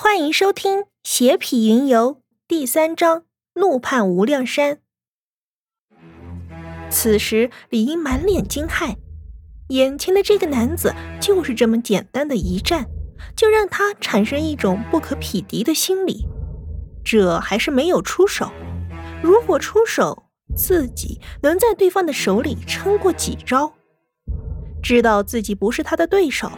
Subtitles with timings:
[0.00, 2.14] 欢迎收听《邪痞云游》
[2.46, 3.22] 第三章
[3.54, 4.76] 《怒判无量山》。
[6.88, 8.94] 此时，李英满脸惊骇，
[9.70, 12.86] 眼前的这个男子就是这么简单的一战，
[13.34, 16.28] 就让他产生一种不可匹敌的心理。
[17.04, 18.52] 这还是没有出手，
[19.20, 23.72] 如果出手，自己能在对方的手里撑过几招？
[24.80, 26.52] 知道自己不是他的对手，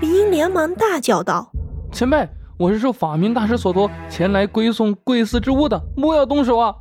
[0.00, 1.50] 李英连忙大叫道
[1.90, 6.74] ：“前辈，我是受法明大师所托前来归送贵司之物的，莫要动手啊！”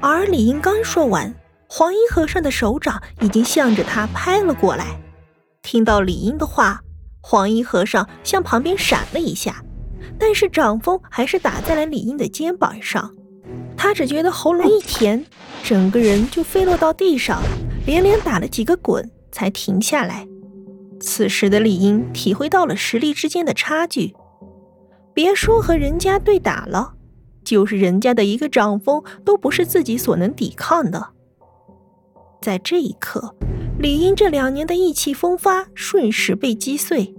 [0.00, 1.34] 而李英刚说完，
[1.68, 5.00] 黄衣和尚的手掌已经向着他拍了过来。
[5.62, 6.80] 听到李英的话，
[7.20, 9.62] 黄衣和尚向旁边闪了一下。
[10.18, 13.12] 但是掌风还是打在了李英的肩膀上，
[13.76, 15.24] 他只觉得喉咙一甜，
[15.62, 17.42] 整个人就飞落到地上，
[17.86, 20.26] 连连打了几个滚才停下来。
[21.00, 24.14] 此时的李英体会到了实力之间的差距，
[25.14, 26.94] 别说和人家对打了，
[27.44, 31.10] 就是人家的一个掌风都不是自己所能抵抗的。
[32.40, 33.34] 在这一刻，
[33.78, 37.14] 李英这两年的意气风发瞬时被击碎。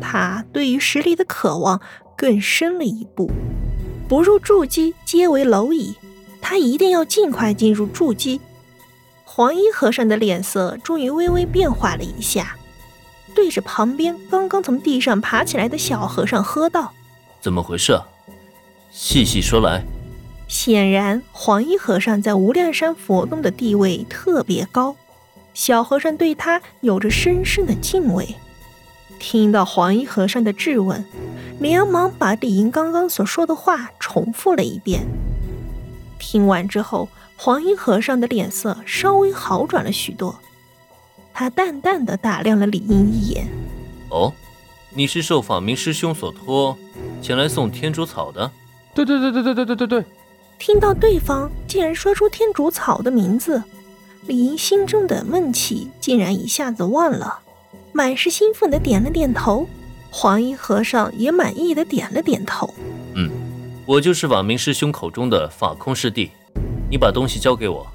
[0.00, 1.80] 他对于实力的渴望
[2.16, 3.30] 更深了一步，
[4.08, 5.94] 不入筑基皆为蝼蚁，
[6.40, 8.40] 他一定要尽快进入筑基。
[9.24, 12.56] 黄衣和尚的脸色终于微微变化了一下，
[13.38, 16.92] 对着旁边刚刚从地上爬起来的小和尚喝道
[17.40, 18.02] ：“怎么回事？
[18.90, 19.84] 细细说来。”
[20.48, 24.96] 显然，黄衣和尚在无量山佛洞的地位特别高，
[25.54, 28.34] 小和尚对他有着深深的敬畏。
[29.20, 31.04] 听到黄衣和尚的质问，
[31.60, 35.06] 连忙把李英刚刚所说的话重复了一遍。
[36.18, 40.40] 听完之后，黄衣和尚的脸色稍微好转了许多。
[41.38, 43.46] 他淡淡的打量了李英一眼
[44.10, 44.34] ：“哦，
[44.90, 46.76] 你是受法明师兄所托，
[47.22, 48.50] 前来送天竺草的
[48.92, 50.04] ？”“对对对对对对对对对。”
[50.58, 53.62] 听到对方竟然说出天竺草的名字，
[54.26, 57.38] 李英心中的闷气竟然一下子忘了。
[57.92, 59.68] 满是兴奋的点了点头，
[60.10, 62.74] 黄衣和尚也满意的点了点头。
[63.14, 63.30] 嗯，
[63.86, 66.32] 我就是瓦明师兄口中的法空师弟。
[66.90, 67.86] 你把东西交给我，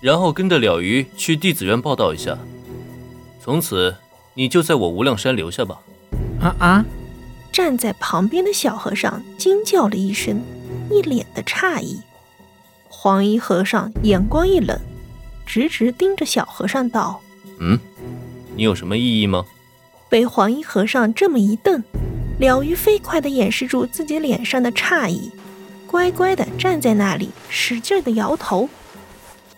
[0.00, 2.38] 然后跟着了鱼去弟子院报道一下。
[3.46, 3.94] 从此
[4.34, 5.80] 你就在我无量山留下吧。
[6.40, 6.84] 啊啊！
[7.52, 10.42] 站在旁边的小和尚惊叫了一声，
[10.90, 12.00] 一脸的诧异。
[12.88, 14.76] 黄衣和尚眼光一冷，
[15.46, 17.20] 直直盯着小和尚道
[17.60, 17.78] ：“嗯。”
[18.56, 19.44] 你有什么异议吗？
[20.08, 21.84] 被黄衣和尚这么一瞪，
[22.40, 25.30] 了鱼飞快地掩饰住自己脸上的诧异，
[25.86, 28.68] 乖乖地站在那里，使劲地摇头。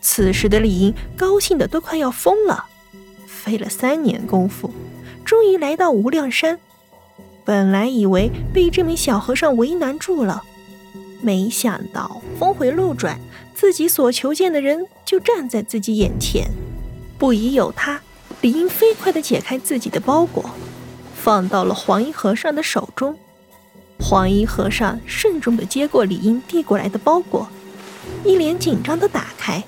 [0.03, 2.67] 此时的李英高兴得都快要疯了，
[3.49, 4.71] 费了三年功夫，
[5.25, 6.61] 终于来到无量山。
[7.47, 10.43] 本来以为被这名小和尚为难住了，
[11.23, 13.19] 没想到峰回路转，
[13.55, 16.47] 自己所求见的人就站在自己眼前。
[17.19, 18.03] 不疑有他。
[18.43, 20.49] 李英飞快地解开自己的包裹，
[21.17, 23.17] 放到了黄衣和尚的手中。
[23.99, 27.49] 黄衣和尚慎重地接过李英递过来的包裹，
[28.25, 29.65] 一脸紧张地打开。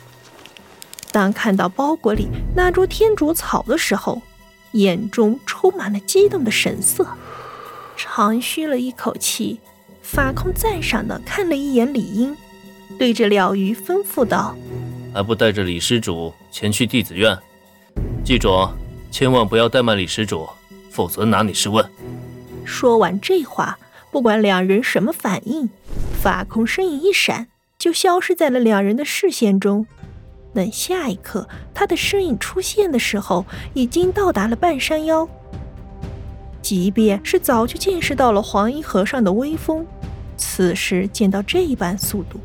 [1.13, 4.21] 当看到包裹里那株天竺草的时候，
[4.73, 7.07] 眼中充满了激动的神色，
[7.97, 9.59] 长吁了一口气，
[10.03, 12.37] 法空赞赏地看了一眼李英，
[12.99, 14.57] 对着了鱼吩咐道
[15.13, 17.37] ：“还不带着李施主前去弟子院？”
[18.25, 18.69] 记住，
[19.11, 20.49] 千万不要怠慢李施主，
[20.91, 21.85] 否则拿你试问。
[22.65, 23.79] 说完这话，
[24.13, 25.69] 不管两人什么反应，
[26.23, 27.49] 法空身影一闪，
[27.79, 29.87] 就消失在了两人的视线中。
[30.53, 33.45] 等下一刻，他的身影出现的时候，
[33.75, 35.29] 已经到达了半山腰。
[36.61, 39.87] 即便是早就见识到了黄衣和尚的威风，
[40.37, 42.39] 此时见到这般速度，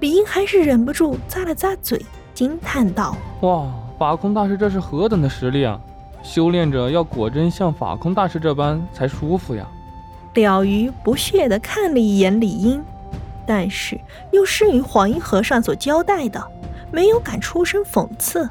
[0.00, 2.00] 李英还是忍不住咂了咂嘴，
[2.34, 5.78] 惊叹道：“哇！”法空大师这是何等的实力啊！
[6.22, 9.66] 修炼者要果真像法空大师这般才舒服呀。
[10.32, 12.82] 了鱼不屑地看了一眼李英，
[13.46, 14.00] 但是
[14.32, 16.42] 又是与黄衣和尚所交代的，
[16.92, 18.48] 没有敢出声讽刺，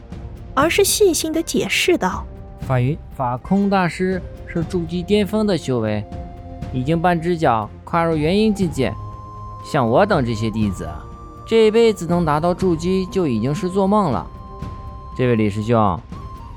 [0.54, 2.26] 而是细心地解释道
[2.62, 6.04] ：“法云，法空大师是筑基巅峰的修为，
[6.74, 8.94] 已经半只脚跨入元婴境界。
[9.66, 10.88] 像我等这些弟子，
[11.46, 14.26] 这辈子能达到筑基就已经是做梦了。”
[15.18, 16.00] 这位李师兄，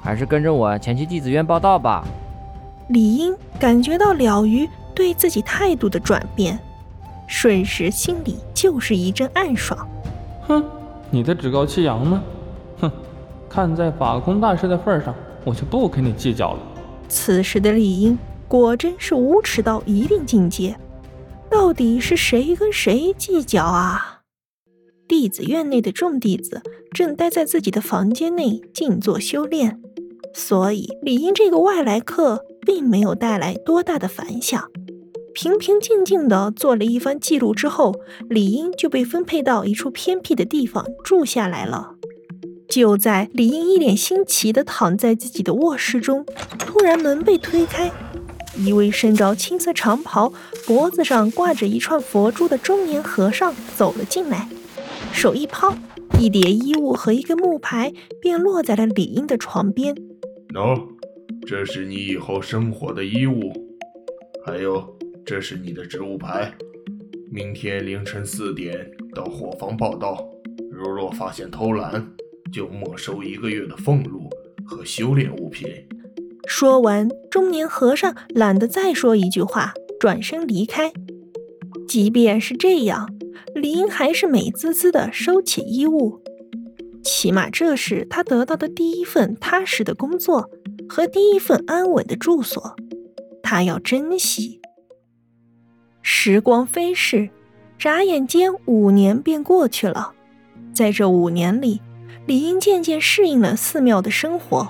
[0.00, 2.04] 还是跟着我前去弟子院报道吧。
[2.88, 6.58] 李英感觉到了鱼对自己态度的转变，
[7.26, 9.88] 瞬时心里就是一阵暗爽。
[10.46, 10.64] 哼，
[11.14, 12.22] 你的趾高气扬呢？
[12.80, 12.90] 哼，
[13.46, 15.14] 看在法空大师的份上，
[15.44, 16.60] 我就不跟你计较了。
[17.06, 18.18] 此时的李英
[18.48, 20.74] 果真是无耻到一定境界，
[21.50, 24.22] 到底是谁跟谁计较啊？
[25.06, 26.62] 弟子院内的众弟子
[26.94, 29.78] 正待在自己的房间内静坐修炼，
[30.32, 34.70] 所以李英这个外来客并没有带来多大的反响。
[35.34, 37.94] 平平静静地做了一番记录之后，
[38.28, 41.94] 李英就被分配到一处偏僻的地方住下来了。
[42.68, 46.24] 就在李英一脸新奇地躺在自己的卧室中，
[46.58, 47.90] 突然门被推开，
[48.56, 50.32] 一位身着青色长袍、
[50.66, 54.48] 脖子上挂着一串佛珠的中年和尚走了进来，
[55.12, 55.74] 手一抛，
[56.18, 59.94] 一叠衣物和一个木牌便落在了李英的床边。
[60.54, 60.80] 喏，
[61.46, 63.52] 这是你以后生活的衣物，
[64.44, 64.96] 还有。
[65.24, 66.52] 这是你的职务牌，
[67.30, 70.28] 明天凌晨四点到伙房报道。
[70.70, 72.12] 如若发现偷懒，
[72.52, 74.28] 就没收一个月的俸禄
[74.64, 75.68] 和修炼物品。
[76.46, 80.92] 说完，中年和尚懒得再说一句话，转身离开。
[81.86, 83.08] 即便是这样，
[83.54, 86.20] 林还是美滋滋地收起衣物，
[87.04, 90.50] 起码这是他得到的第一份踏实的工作
[90.88, 92.74] 和第一份安稳的住所，
[93.42, 94.61] 他要珍惜。
[96.02, 97.30] 时光飞逝，
[97.78, 100.12] 眨眼间五年便过去了。
[100.74, 101.80] 在这五年里，
[102.26, 104.68] 李英渐渐适应了寺庙的生活。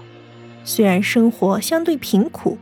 [0.63, 2.59] 虽然生活相对贫苦，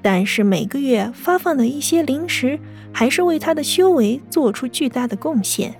[0.00, 2.58] 但是每个月发放的一些零食，
[2.92, 5.74] 还是为他的修为做出巨大的贡献。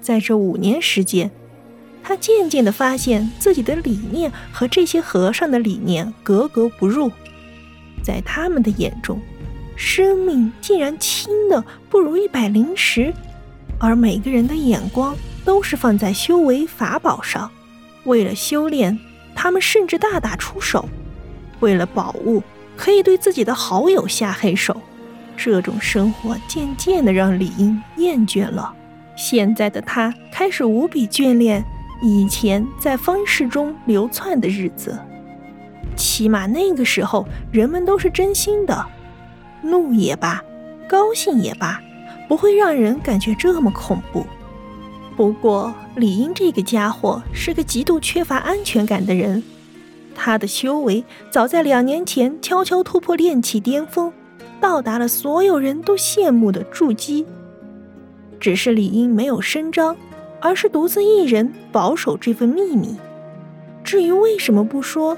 [0.00, 1.30] 在这五年时间，
[2.02, 7.10] 他渐渐地发现自己的理念和这些和尚的理念格格不入，
[8.02, 9.20] 在他们的眼中。
[9.82, 13.14] 生命竟然轻的不如一百灵石，
[13.78, 17.50] 而每个人的眼光都是放在修为法宝上。
[18.04, 18.98] 为了修炼，
[19.34, 20.84] 他们甚至大打出手；
[21.60, 22.42] 为了宝物，
[22.76, 24.76] 可以对自己的好友下黑手。
[25.34, 28.74] 这种生活渐渐的让李英厌倦了。
[29.16, 31.64] 现在的他开始无比眷恋
[32.02, 34.98] 以前在方室中流窜的日子，
[35.96, 38.86] 起码那个时候人们都是真心的。
[39.62, 40.42] 怒也罢，
[40.88, 41.80] 高兴也罢，
[42.28, 44.24] 不会让人感觉这么恐怖。
[45.16, 49.42] 不过，李英这个家伙是个极度缺乏安全感的人。
[50.14, 54.12] 他的修为早在两年前悄悄突破炼气巅峰，
[54.60, 57.26] 到达了所有人都羡慕的筑基。
[58.38, 59.96] 只是李英没有声张，
[60.40, 62.96] 而是独自一人保守这份秘密。
[63.84, 65.16] 至于为什么不说，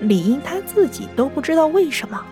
[0.00, 2.22] 李英他自己都不知道为什么。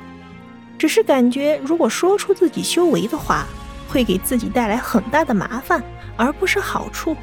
[0.78, 3.46] 只是感觉，如果说出自己修为的话，
[3.88, 5.82] 会给自己带来很大的麻烦，
[6.16, 7.16] 而不是好处。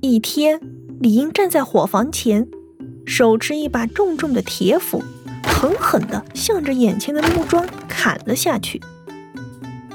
[0.00, 0.60] 一天，
[1.00, 2.46] 李英站在火房前，
[3.06, 5.02] 手持一把重重的铁斧，
[5.44, 8.80] 狠狠地向着眼前的木桩砍了下去。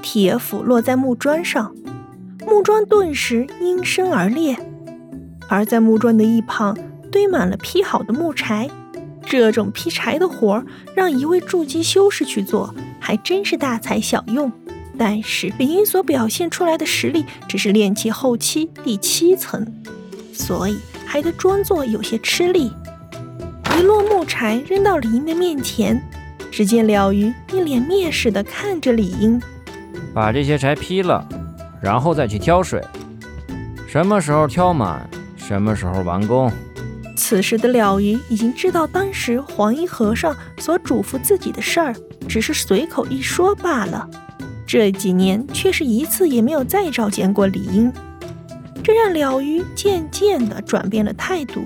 [0.02, 1.76] 铁斧落在木桩上，
[2.48, 4.58] 木桩顿时应声而裂，
[5.48, 6.76] 而在木桩的一旁
[7.12, 8.70] 堆满了劈好的木柴。
[9.30, 10.66] 这种劈柴的活儿，
[10.96, 14.52] 让一位筑基修士去做，还真是大材小用。
[14.98, 19.72] 但是李英所表现出来的实力，只是炼气后期第七层，
[20.34, 22.72] 所以还得装作有些吃力。
[23.78, 26.02] 一摞木柴扔到李英的面前，
[26.50, 29.40] 只见了鱼一脸蔑视的看着李英
[30.12, 31.24] ：“把这些柴劈了，
[31.80, 32.84] 然后再去挑水。
[33.88, 36.52] 什么时候挑满，什么时候完工。”
[37.20, 41.94] 此时的了鱼已经知道当时黄衣和尚所嘱咐自己的事儿，
[42.30, 44.10] 只是随口一说罢了。
[44.66, 47.92] 这几年却是一次也没有再召见过李英，
[48.82, 51.62] 这让了鱼渐渐地转变了态度。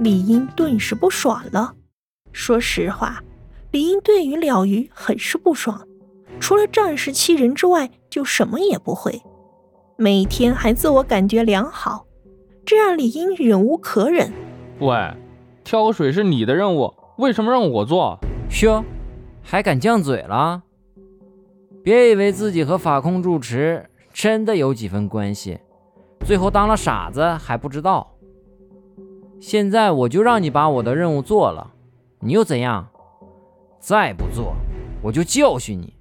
[0.00, 1.72] 李英顿时不爽了。
[2.32, 3.22] 说实话，
[3.70, 5.86] 李英对于了鱼很是不爽，
[6.40, 9.22] 除了仗势欺人之外，就什么也不会，
[9.96, 12.04] 每天还自我感觉良好，
[12.64, 14.32] 这让李英忍无可忍。
[14.78, 15.14] 喂，
[15.64, 18.18] 挑水是你的任务，为什么让我做？
[18.62, 18.84] 哟，
[19.42, 20.62] 还敢犟嘴了？
[21.82, 25.58] 别以为自己和法控住持真的有几分关系，
[26.26, 28.12] 最后当了傻子还不知道。
[29.40, 31.72] 现在我就让你把我的任务做了，
[32.20, 32.88] 你又怎样？
[33.78, 34.54] 再不做，
[35.02, 35.94] 我就教训你。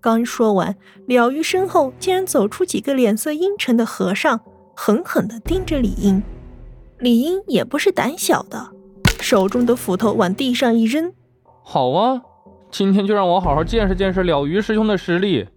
[0.00, 4.40] 刚说完，了鱼身后竟然走出几个脸色阴沉的和尚，
[4.76, 6.22] 狠狠地盯着李英。
[6.98, 8.70] 李英也不是胆小的，
[9.20, 11.12] 手中的斧头往地上一扔。
[11.62, 12.22] 好啊，
[12.70, 15.48] 今天就让我好好见识见识了鱼师兄的实力。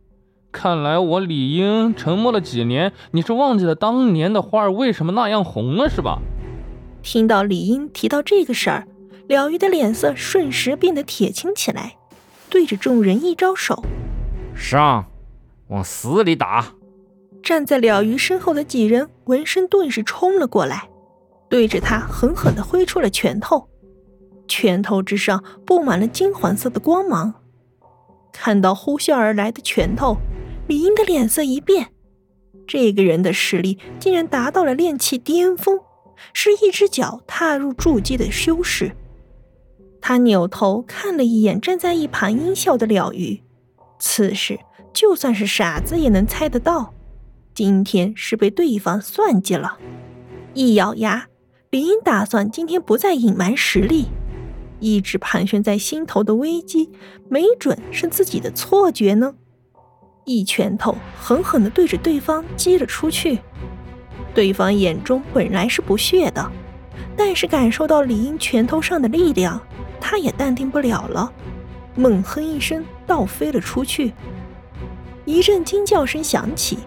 [0.51, 6.20] 看来我李英沉默了几年，你是忘记了当年的花儿为什么那样红了是吧？
[7.03, 8.88] 听到李英提到这个事儿，
[9.27, 11.98] 了鱼的脸色瞬时变得铁青起来，
[12.50, 13.84] 对着众人一招手，
[14.56, 15.06] 上，
[15.67, 16.74] 往死里打！
[17.44, 20.89] 站在了鱼身后的几人闻声顿时冲了过来，
[21.50, 23.70] 对着他狠狠地挥出了拳头，
[24.48, 27.34] 拳头之上布满了金黄色的光芒。
[28.32, 30.18] 看到呼啸而来的拳头，
[30.68, 31.88] 李英的脸色一变，
[32.68, 35.80] 这个人的实力竟然达到了炼气巅峰，
[36.34, 38.92] 是一只脚踏入筑基的修士。
[40.00, 43.42] 他扭头看了一眼站在一旁阴笑的了鱼，
[44.00, 44.60] 此时
[44.94, 46.94] 就算是傻子也能猜得到，
[47.54, 49.80] 今天是被对方算计了。
[50.54, 51.27] 一咬牙，
[51.69, 54.05] 李英打算今天不再隐瞒实力，
[54.79, 56.89] 一直盘旋在心头的危机，
[57.27, 59.36] 没准是自己的错觉呢。
[60.24, 63.39] 一拳头狠狠地对着对方击了出去，
[64.33, 66.50] 对方眼中本来是不屑的，
[67.17, 69.62] 但是感受到李英拳头上的力量。
[70.00, 71.29] 他也淡定不了了，
[71.95, 74.13] 猛哼一声，倒飞了出去。
[75.25, 76.77] 一阵惊叫声响起，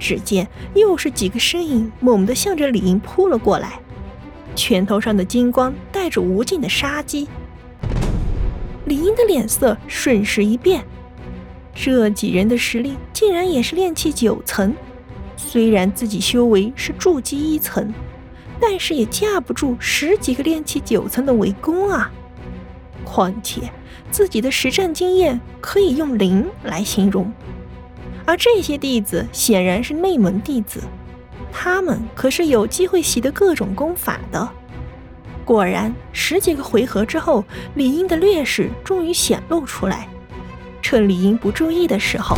[0.00, 3.78] 只见又是几个身影猛地向着李英扑了过来，
[4.60, 7.26] 拳头上的金光带着无尽的杀机。
[8.84, 10.84] 李英的脸色瞬时一变，
[11.74, 14.74] 这几人的实力竟然也是炼气九层，
[15.34, 17.94] 虽然自己修为是筑基一层，
[18.60, 22.10] 但是也架不住十几个炼气九层的围攻啊！
[23.02, 23.62] 况且，
[24.10, 27.32] 自己的实战经验可以用零来形容，
[28.26, 30.82] 而这些弟子显然是内门弟子，
[31.52, 34.48] 他们可是有机会习得各种功法的。
[35.44, 40.08] 果然，十几个回合之后，李英的劣势终于显露出来。
[40.80, 42.36] 趁李英不注意的时候，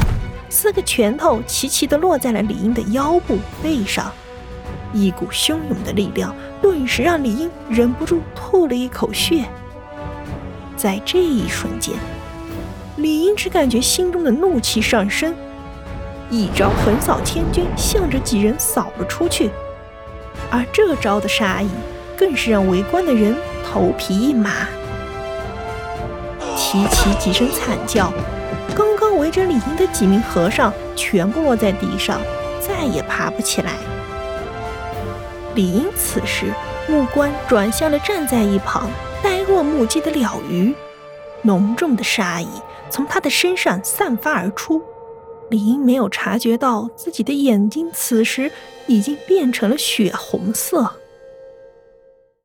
[0.49, 4.11] 四个拳头齐齐地落在了李英的腰部、背上，
[4.93, 9.45] 一股汹涌的力量顿时让李英忍不住吐了一口血。
[10.75, 11.95] 在这一瞬间，
[12.97, 15.35] 李英只感觉心中的怒气上升，
[16.33, 19.51] 一招横扫千军向着几人扫了出去，
[20.51, 21.69] 而这招的杀意
[22.17, 24.67] 更是让围观的人头皮一麻。
[26.57, 28.11] 齐齐几声惨叫，
[28.75, 32.19] 刚刚围着李英的几名和尚全部落在地上，
[32.59, 33.73] 再也爬不起来。
[35.55, 36.47] 李英此时
[36.89, 38.89] 目光转向了站在一旁。
[39.23, 40.75] 呆若木鸡的了鱼，
[41.43, 42.49] 浓重的杀意
[42.89, 44.83] 从他的身上散发而出。
[45.53, 48.51] 李英没有察觉到自己的眼睛此时
[48.87, 51.02] 已经变成了血红色。